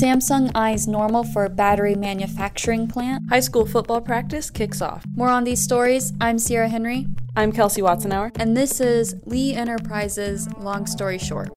[0.00, 3.22] Samsung eyes normal for battery manufacturing plant.
[3.28, 5.04] High school football practice kicks off.
[5.14, 6.14] More on these stories.
[6.22, 7.06] I'm Sierra Henry.
[7.36, 8.30] I'm Kelsey Watznauer.
[8.40, 11.50] And this is Lee Enterprises Long Story Short.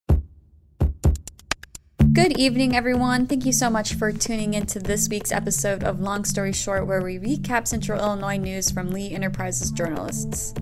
[2.12, 3.28] Good evening, everyone.
[3.28, 6.85] Thank you so much for tuning in to this week's episode of Long Story Short,
[6.85, 10.53] where we recap Central Illinois news from Lee Enterprises journalists.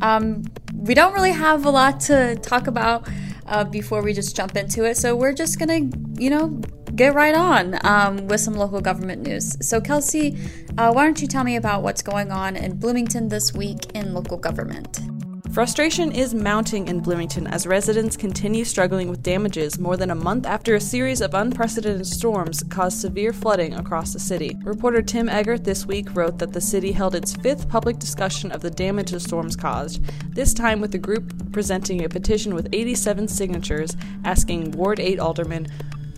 [0.00, 0.44] Um,
[0.74, 3.06] we don't really have a lot to talk about
[3.46, 6.58] uh, before we just jump into it, so we're just gonna, you know,
[6.94, 9.56] get right on um, with some local government news.
[9.66, 10.36] So, Kelsey,
[10.78, 14.14] uh, why don't you tell me about what's going on in Bloomington this week in
[14.14, 15.00] local government?
[15.52, 20.46] Frustration is mounting in Bloomington as residents continue struggling with damages more than a month
[20.46, 24.56] after a series of unprecedented storms caused severe flooding across the city.
[24.62, 28.62] Reporter Tim Eggert this week wrote that the city held its fifth public discussion of
[28.62, 30.02] the damage the storms caused,
[30.34, 35.68] this time with the group presenting a petition with 87 signatures asking Ward 8 Alderman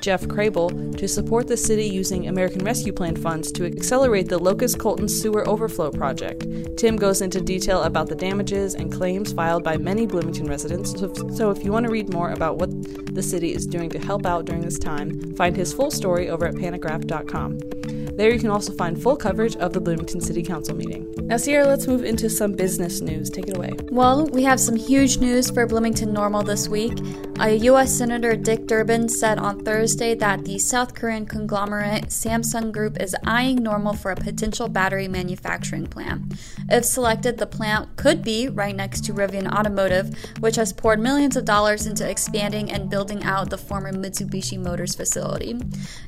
[0.00, 4.78] Jeff Crable, to support the city using American Rescue Plan funds to accelerate the Locust
[4.78, 6.46] Colton Sewer Overflow Project.
[6.76, 10.92] Tim goes into detail about the damages and claims filed by many Bloomington residents,
[11.36, 12.70] so if you want to read more about what
[13.14, 16.46] the city is doing to help out during this time, find his full story over
[16.46, 18.03] at pantagraph.com.
[18.16, 21.12] There you can also find full coverage of the Bloomington City Council meeting.
[21.22, 23.28] Now, Sierra, let's move into some business news.
[23.28, 23.72] Take it away.
[23.90, 26.92] Well, we have some huge news for Bloomington Normal this week.
[27.40, 27.92] Uh, U.S.
[27.92, 33.56] Senator Dick Durbin said on Thursday that the South Korean conglomerate Samsung Group is eyeing
[33.56, 36.34] Normal for a potential battery manufacturing plant.
[36.70, 41.36] If selected, the plant could be right next to Rivian Automotive, which has poured millions
[41.36, 45.58] of dollars into expanding and building out the former Mitsubishi Motors facility.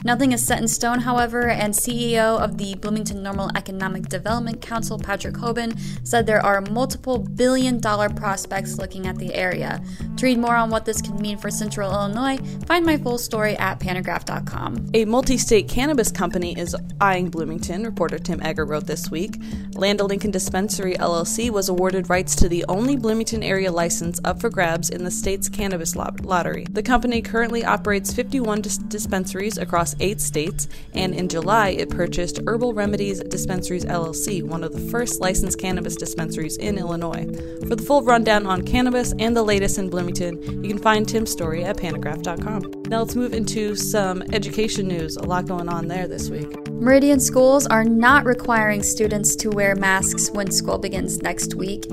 [0.05, 4.61] Nothing is set in stone, however, and C CEO of the Bloomington Normal Economic Development
[4.61, 9.83] Council, Patrick Hoban, said there are multiple billion dollar prospects looking at the area.
[10.19, 13.57] To read more on what this can mean for Central Illinois, find my full story
[13.57, 14.91] at pantagraph.com.
[14.93, 19.37] A multi state cannabis company is eyeing Bloomington, reporter Tim Eggert wrote this week.
[19.75, 24.41] Land of Lincoln Dispensary LLC was awarded rights to the only Bloomington area license up
[24.41, 26.67] for grabs in the state's cannabis lottery.
[26.71, 32.41] The company currently operates 51 dis- dispensaries across eight states, and in July it purchased
[32.47, 37.25] Herbal Remedies Dispensaries LLC, one of the first licensed cannabis dispensaries in Illinois.
[37.67, 41.31] For the full rundown on cannabis and the latest in Bloomington, you can find Tim's
[41.31, 42.83] story at pantagraph.com.
[42.89, 45.17] Now let's move into some education news.
[45.17, 46.69] A lot going on there this week.
[46.71, 51.85] Meridian schools are not requiring students to wear masks when school begins next week,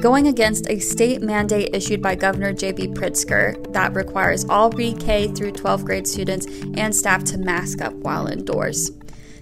[0.00, 2.88] going against a state mandate issued by Governor J.B.
[2.88, 7.94] Pritzker that requires all pre K through 12th grade students and staff to mask up
[7.94, 8.90] while indoors.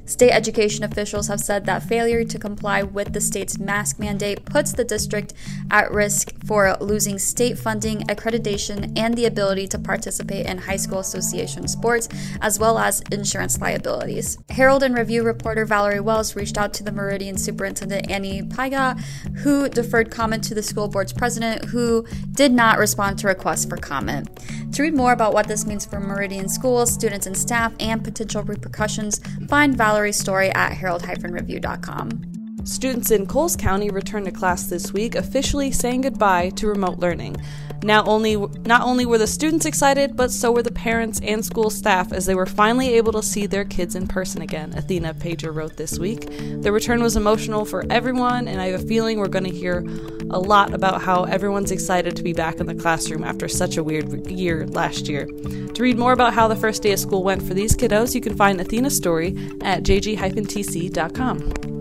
[0.05, 4.73] State education officials have said that failure to comply with the state's mask mandate puts
[4.73, 5.33] the district
[5.71, 10.99] at risk for losing state funding, accreditation, and the ability to participate in high school
[10.99, 12.09] association sports,
[12.41, 14.39] as well as insurance liabilities.
[14.51, 19.01] Herald and Review reporter Valerie Wells reached out to the Meridian Superintendent Annie Paiga,
[19.39, 23.77] who deferred comment to the school board's president, who did not respond to requests for
[23.77, 24.29] comment.
[24.73, 28.43] To read more about what this means for Meridian schools, students, and staff, and potential
[28.43, 32.32] repercussions, find Valerie Story at herald-review.com.
[32.65, 37.37] Students in Coles County returned to class this week, officially saying goodbye to remote learning.
[37.83, 41.71] Now only not only were the students excited, but so were the parents and school
[41.71, 45.53] staff as they were finally able to see their kids in person again, Athena Pager
[45.53, 46.31] wrote this week.
[46.63, 49.85] The return was emotional for everyone, and I have a feeling we're going to hear
[50.31, 53.83] a lot about how everyone's excited to be back in the classroom after such a
[53.83, 55.27] weird year last year.
[55.27, 58.21] To read more about how the first day of school went for these kiddos, you
[58.21, 61.72] can find Athena's story at jg-tc.com.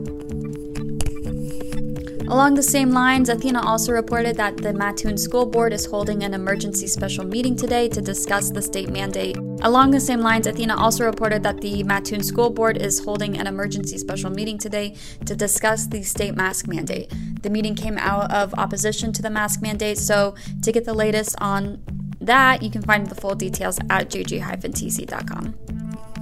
[2.31, 6.33] Along the same lines, Athena also reported that the Mattoon School Board is holding an
[6.33, 9.35] emergency special meeting today to discuss the state mandate.
[9.63, 13.47] Along the same lines, Athena also reported that the Mattoon School Board is holding an
[13.47, 17.11] emergency special meeting today to discuss the state mask mandate.
[17.41, 21.35] The meeting came out of opposition to the mask mandate, so to get the latest
[21.41, 21.83] on
[22.21, 25.55] that, you can find the full details at jg-tc.com.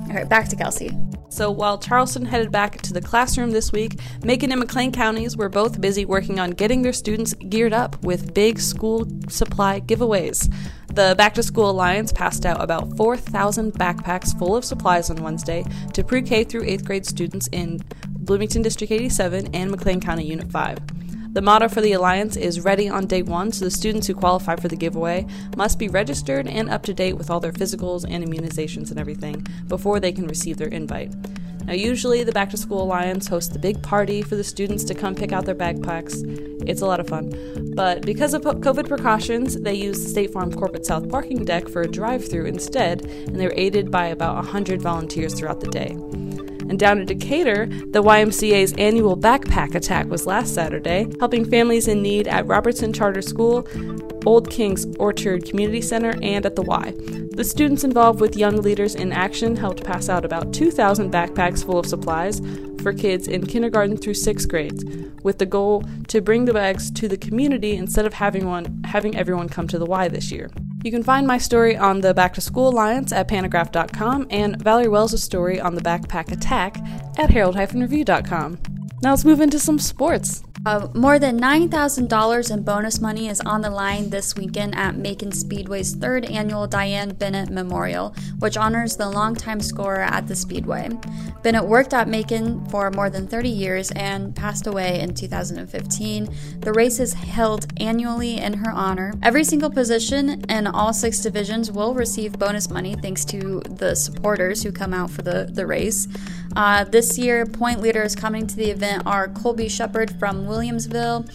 [0.09, 0.89] All right, back to Kelsey.
[1.29, 5.47] So while Charleston headed back to the classroom this week, Macon and McLean counties were
[5.47, 10.51] both busy working on getting their students geared up with big school supply giveaways.
[10.93, 15.63] The Back to School Alliance passed out about 4,000 backpacks full of supplies on Wednesday
[15.93, 20.51] to pre K through 8th grade students in Bloomington District 87 and McLean County Unit
[20.51, 20.98] 5.
[21.31, 24.55] The motto for the Alliance is Ready on Day One, so the students who qualify
[24.55, 28.25] for the giveaway must be registered and up to date with all their physicals and
[28.25, 31.13] immunizations and everything before they can receive their invite.
[31.65, 34.95] Now, usually the Back to School Alliance hosts the big party for the students to
[34.95, 36.23] come pick out their backpacks.
[36.67, 37.31] It's a lot of fun.
[37.75, 41.83] But because of COVID precautions, they used the State Farm Corporate South parking deck for
[41.83, 45.95] a drive through instead, and they were aided by about 100 volunteers throughout the day.
[46.69, 52.01] And down in Decatur, the YMCA's annual backpack attack was last Saturday, helping families in
[52.03, 53.67] need at Robertson Charter School,
[54.25, 56.93] Old Kings Orchard Community Center, and at the Y.
[57.31, 61.79] The students involved with Young Leaders in Action helped pass out about 2,000 backpacks full
[61.79, 62.41] of supplies
[62.81, 64.83] for kids in kindergarten through sixth grades,
[65.23, 69.15] with the goal to bring the bags to the community instead of having one having
[69.17, 70.49] everyone come to the Y this year.
[70.83, 74.87] You can find my story on the Back to School Alliance at pantagraph.com and Valerie
[74.87, 76.77] Wells' story on the backpack attack
[77.17, 78.57] at herald-review.com.
[79.01, 80.43] Now let's move into some sports.
[80.65, 85.31] Uh, more than $9,000 in bonus money is on the line this weekend at Macon
[85.31, 90.89] Speedway's third annual Diane Bennett Memorial, which honors the longtime scorer at the Speedway.
[91.43, 96.27] Bennett worked at Macon for more than 30 years and passed away in 2015.
[96.59, 99.13] The race is held annually in her honor.
[99.23, 104.61] Every single position in all six divisions will receive bonus money thanks to the supporters
[104.63, 106.09] who come out for the, the race.
[106.55, 111.27] Uh, this year, point leaders coming to the event are Colby Shepard from Williamsville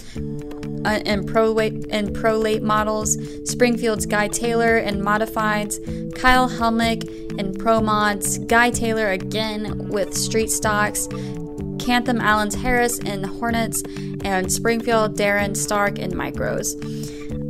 [0.84, 5.78] uh, and pro and pro late models, Springfield's Guy Taylor and modifieds,
[6.16, 7.08] Kyle Helmick
[7.38, 11.06] and pro mods, Guy Taylor again with street stocks,
[11.78, 13.82] Cantham Allens Harris and Hornets,
[14.24, 16.74] and Springfield Darren Stark and micros.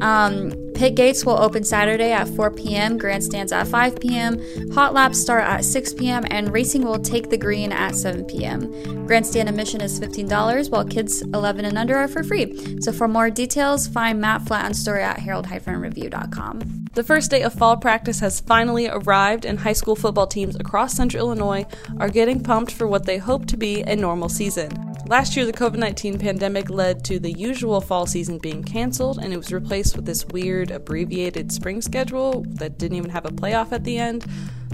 [0.03, 4.39] Um, pit gates will open Saturday at 4 p.m., grandstands at 5 p.m.,
[4.73, 9.07] hot laps start at 6 p.m., and racing will take the green at 7 p.m.
[9.07, 12.79] Grandstand admission is $15, while kids 11 and under are for free.
[12.83, 16.85] So for more details, find Matt Flatten's story at herald-review.com.
[16.93, 20.93] The first day of fall practice has finally arrived, and high school football teams across
[20.93, 21.65] central Illinois
[21.99, 24.84] are getting pumped for what they hope to be a normal season.
[25.07, 29.35] Last year, the COVID 19 pandemic led to the usual fall season being canceled, and
[29.35, 33.73] it was replaced with this weird, abbreviated spring schedule that didn't even have a playoff
[33.73, 34.25] at the end.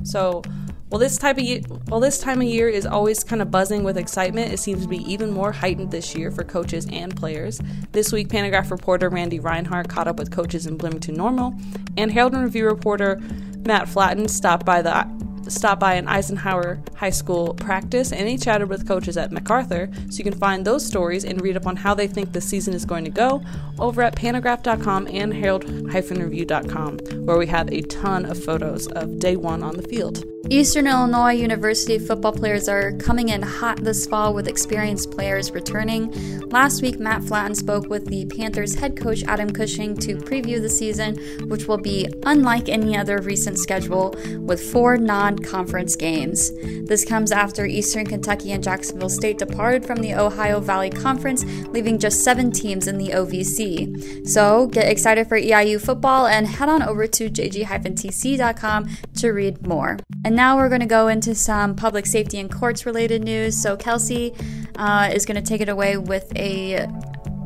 [0.05, 0.43] So,
[0.89, 3.83] while this type of year, while this time of year is always kind of buzzing
[3.83, 7.61] with excitement, it seems to be even more heightened this year for coaches and players.
[7.91, 11.55] This week, Pantagraph reporter Randy Reinhart caught up with coaches in Bloomington Normal,
[11.97, 13.21] and Herald and Review reporter
[13.67, 15.05] Matt Flatten stopped by the
[15.51, 20.19] stopped by an Eisenhower High School practice and he chatted with coaches at MacArthur, so
[20.19, 22.85] you can find those stories and read up on how they think the season is
[22.85, 23.43] going to go
[23.79, 29.63] over at pantagraph.com and herald-review.com, where we have a ton of photos of day one
[29.63, 30.25] on the field.
[30.49, 36.11] Eastern Illinois University football players are coming in hot this fall with experienced players returning.
[36.49, 40.69] Last week, Matt Flatten spoke with the Panthers head coach Adam Cushing to preview the
[40.69, 41.17] season,
[41.49, 46.51] which will be unlike any other recent schedule with four non conference games.
[46.89, 51.99] This comes after Eastern Kentucky and Jacksonville State departed from the Ohio Valley Conference, leaving
[51.99, 54.27] just seven teams in the OVC.
[54.27, 58.89] So get excited for EIU football and head on over to jg-tc.com
[59.19, 59.99] to read more.
[60.25, 63.61] And now we're going to go into some public safety and courts related news.
[63.61, 64.35] So Kelsey
[64.77, 66.87] uh, is going to take it away with a,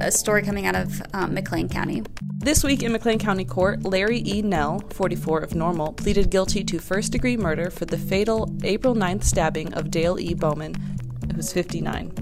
[0.00, 2.02] a story coming out of um, McLean County.
[2.38, 4.42] This week in McLean County Court, Larry E.
[4.42, 9.24] Nell, 44 of Normal, pleaded guilty to first degree murder for the fatal April 9th
[9.24, 10.34] stabbing of Dale E.
[10.34, 10.74] Bowman,
[11.34, 12.12] who's 59.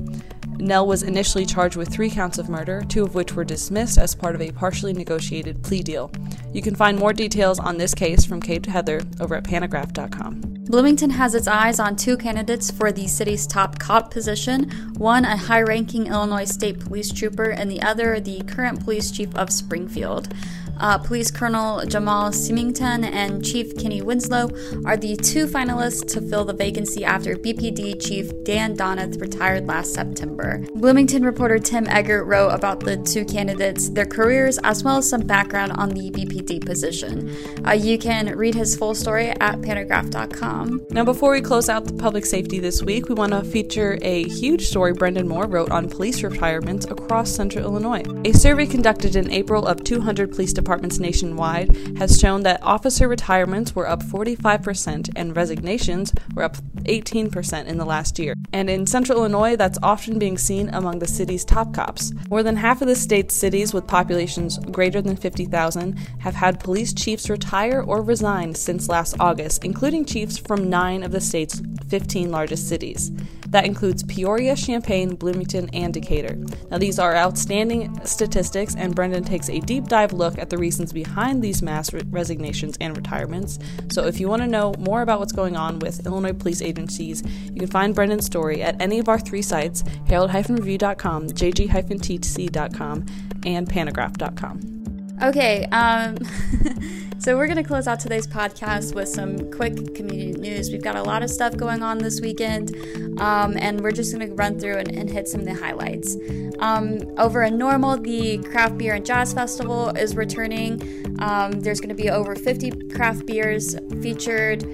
[0.62, 4.14] Nell was initially charged with three counts of murder, two of which were dismissed as
[4.14, 6.10] part of a partially negotiated plea deal.
[6.52, 10.52] You can find more details on this case from Kade Heather over at pantagraph.com.
[10.66, 15.36] Bloomington has its eyes on two candidates for the city's top cop position one, a
[15.36, 20.32] high ranking Illinois State Police trooper, and the other, the current police chief of Springfield.
[20.78, 24.50] Uh, Police Colonel Jamal Simington and Chief Kenny Winslow
[24.84, 29.94] are the two finalists to fill the vacancy after BPD Chief Dan Donath retired last
[29.94, 30.64] September.
[30.74, 35.20] Bloomington reporter Tim Eggert wrote about the two candidates, their careers, as well as some
[35.20, 37.30] background on the BPD position.
[37.64, 40.86] Uh, you can read his full story at pantagraph.com.
[40.90, 44.24] Now, before we close out the public safety this week, we want to feature a
[44.24, 48.02] huge story Brendan Moore wrote on police retirements across central Illinois.
[48.24, 53.06] A survey conducted in April of 200 police departments departments nationwide has shown that officer
[53.06, 58.34] retirements were up 45% and resignations were up 18% in the last year.
[58.54, 62.10] And in central Illinois, that's often being seen among the city's top cops.
[62.30, 66.94] More than half of the state's cities with populations greater than 50,000 have had police
[66.94, 72.30] chiefs retire or resign since last August, including chiefs from nine of the state's 15
[72.30, 73.12] largest cities.
[73.52, 76.36] That includes Peoria, Champaign, Bloomington, and Decatur.
[76.70, 80.92] Now, these are outstanding statistics, and Brendan takes a deep dive look at the reasons
[80.92, 83.58] behind these mass re- resignations and retirements.
[83.90, 87.22] So, if you want to know more about what's going on with Illinois police agencies,
[87.52, 93.06] you can find Brendan's story at any of our three sites herald-review.com, jg-tc.com,
[93.44, 94.82] and pantagraph.com.
[95.22, 96.16] Okay, um,
[97.22, 100.72] so we're going to close out today's podcast with some quick community news.
[100.72, 102.74] We've got a lot of stuff going on this weekend,
[103.20, 106.16] um, and we're just going to run through and, and, hit some of the highlights.
[106.58, 110.82] Um, over in Normal, the Craft Beer and Jazz Festival is returning.
[111.20, 114.64] Um, there's going to be over 50 craft beers featured,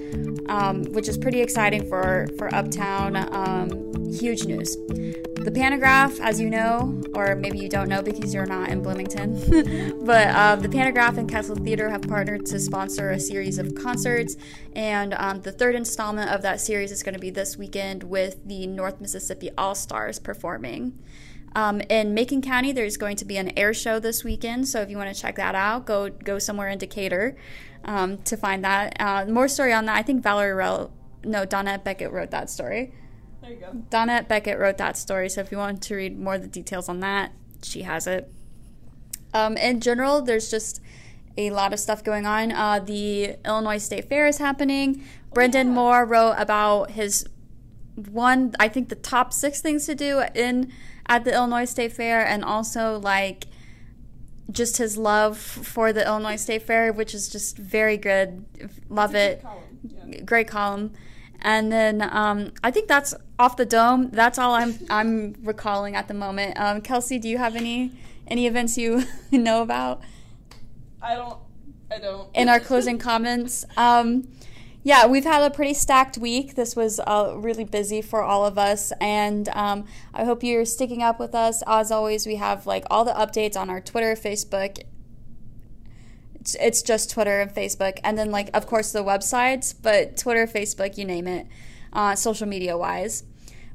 [0.49, 3.15] um, which is pretty exciting for, for Uptown.
[3.15, 4.75] Um, huge news.
[5.39, 9.35] The Pantagraph, as you know, or maybe you don't know because you're not in Bloomington,
[10.05, 14.35] but uh, the Pantagraph and Castle Theater have partnered to sponsor a series of concerts,
[14.75, 18.45] and um, the third installment of that series is going to be this weekend with
[18.45, 20.99] the North Mississippi All Stars performing.
[21.55, 24.89] Um, in Macon County, there's going to be an air show this weekend, so if
[24.89, 27.37] you want to check that out, go go somewhere in Decatur
[27.85, 28.93] um, to find that.
[28.99, 29.95] Uh, more story on that.
[29.95, 30.91] I think Valerie, Rel-
[31.23, 32.93] no, Donna Beckett wrote that story.
[33.49, 33.83] There you go.
[33.89, 36.87] Donnette Beckett wrote that story, so if you want to read more of the details
[36.87, 37.31] on that,
[37.63, 38.31] she has it.
[39.33, 40.81] Um, in general, there's just
[41.35, 42.51] a lot of stuff going on.
[42.51, 45.03] Uh, the Illinois State Fair is happening.
[45.33, 45.73] Brendan yeah.
[45.73, 47.27] Moore wrote about his
[47.95, 50.71] one, I think, the top six things to do in
[51.07, 53.47] at the Illinois State Fair, and also like
[54.51, 58.45] just his love for the Illinois State Fair, which is just very good.
[58.89, 59.41] Love it.
[59.41, 59.63] Column.
[60.05, 60.21] Yeah.
[60.21, 60.93] Great column.
[61.41, 64.09] And then um, I think that's off the dome.
[64.11, 66.59] That's all I'm I'm recalling at the moment.
[66.59, 67.93] Um, Kelsey, do you have any
[68.27, 70.01] any events you know about?
[71.01, 71.39] I don't.
[71.89, 72.29] I don't.
[72.35, 74.27] In our closing comments, um,
[74.83, 76.55] yeah, we've had a pretty stacked week.
[76.55, 81.01] This was uh, really busy for all of us, and um, I hope you're sticking
[81.01, 81.63] up with us.
[81.65, 84.83] As always, we have like all the updates on our Twitter, Facebook,
[86.39, 90.45] it's, it's just Twitter and Facebook, and then like of course the websites, but Twitter,
[90.45, 91.47] Facebook, you name it,
[91.93, 93.23] uh, social media wise.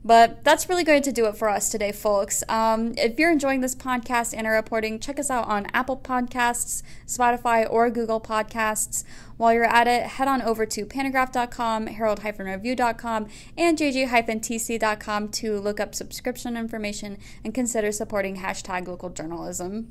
[0.06, 2.44] But that's really going to do it for us today, folks.
[2.46, 6.82] Um, if you're enjoying this podcast and our reporting, check us out on Apple Podcasts,
[7.06, 9.04] Spotify, or Google Podcasts.
[9.38, 15.94] While you're at it, head on over to pantagraph.com, herald-review.com, and jg-tc.com to look up
[15.94, 19.90] subscription information and consider supporting hashtag local journalism.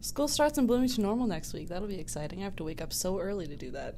[0.00, 1.68] School starts in Bloomington normal next week.
[1.68, 2.40] That'll be exciting.
[2.40, 3.96] I have to wake up so early to do that.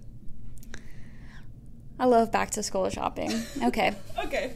[1.99, 3.33] I love back to school shopping.
[3.63, 3.95] Okay.
[4.25, 4.53] okay.